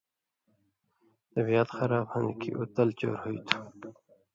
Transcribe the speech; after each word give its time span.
تِبیات 1.31 1.69
خراب 1.77 2.05
ہُون٘دیۡ 2.11 2.37
کھیں 2.41 2.55
اُو 2.57 2.63
تل 2.75 2.89
چور 2.99 3.15
ہُوئ 3.21 3.37
تُھو 3.45 3.57